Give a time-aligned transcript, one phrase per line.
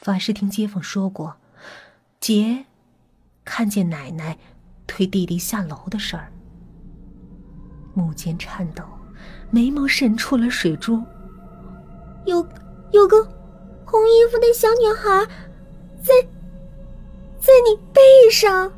[0.00, 1.36] 法师听街坊说过，
[2.20, 2.64] 杰
[3.44, 4.38] 看见奶奶
[4.86, 6.32] 推弟弟下楼的事儿。
[7.94, 8.84] 目间颤抖，
[9.50, 11.02] 眉毛渗出了水珠。
[12.26, 12.46] 有
[12.92, 13.22] 有个
[13.84, 15.26] 红衣服的小女孩，
[16.00, 16.14] 在
[17.40, 18.72] 在你背上。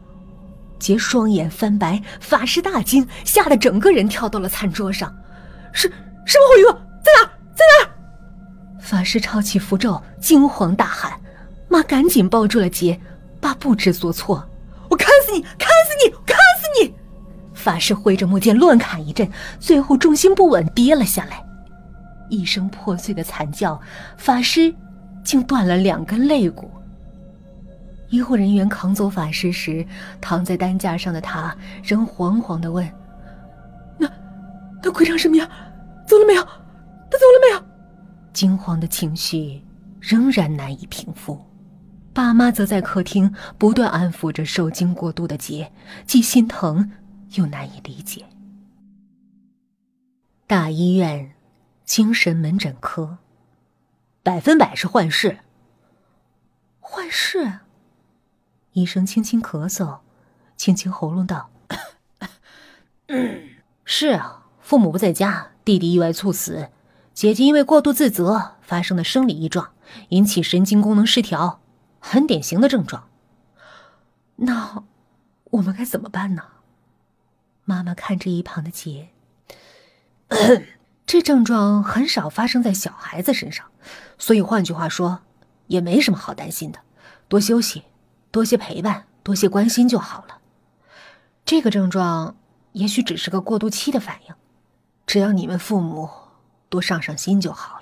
[0.79, 5.14] 杰双眼翻白，法师大惊，吓得整个人跳到了餐桌上。
[5.73, 5.87] 是
[6.25, 6.73] 什么红衣服？
[7.05, 7.25] 在哪？
[7.25, 7.30] 在哪？
[8.91, 11.12] 法师抄起符咒，惊慌大喊。
[11.68, 12.99] 妈赶紧抱住了杰，
[13.40, 14.44] 爸不知所措。
[14.89, 15.40] 我砍死你！
[15.43, 16.11] 砍死你！
[16.26, 16.93] 砍死你！
[17.54, 19.30] 法师挥着木剑乱砍一阵，
[19.61, 21.40] 最后重心不稳跌了下来，
[22.30, 23.80] 一声破碎的惨叫，
[24.16, 24.75] 法师
[25.22, 26.68] 竟断了两根肋骨。
[28.08, 29.86] 医护人员扛走法师时，
[30.21, 32.84] 躺在担架上的他仍惶惶的问
[33.97, 34.11] ：“那，
[34.83, 35.48] 那会长什么样？
[36.08, 36.42] 走了没有？
[36.42, 37.64] 他走了没有？”
[38.33, 39.62] 惊慌的情绪
[40.00, 41.44] 仍然难以平复。
[42.12, 45.72] 爸妈则在客厅不断安抚着受惊过度的杰，
[46.06, 46.90] 既心疼
[47.34, 48.24] 又难以理解。
[50.46, 51.32] 大医院
[51.84, 53.18] 精神门诊科，
[54.22, 55.38] 百分百是幻视。
[56.80, 57.60] 幻视。
[58.72, 60.00] 医生轻轻咳嗽，
[60.56, 61.50] 清清喉咙道
[63.84, 66.70] ：“是啊，父母不在家，弟弟意外猝死，
[67.12, 69.72] 姐姐因为过度自责发生的生理异状，
[70.11, 71.61] 引起神经功能失调，
[71.98, 73.08] 很典型的症状。
[74.36, 74.84] 那
[75.44, 76.42] 我们该怎么办呢？”
[77.64, 79.11] 妈妈看着一旁的杰，
[81.06, 83.67] 这症状很少发生在小孩子身上，
[84.19, 85.20] 所以换句话说，
[85.67, 86.80] 也没什么好担心的，
[87.28, 87.84] 多休息。
[88.33, 90.39] 多些陪伴，多些关心就好了。
[91.45, 92.36] 这个症状
[92.70, 94.34] 也许只是个过渡期的反应，
[95.05, 96.08] 只要你们父母
[96.70, 97.80] 多上上心就好。